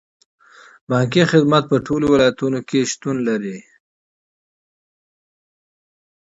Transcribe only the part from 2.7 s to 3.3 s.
شتون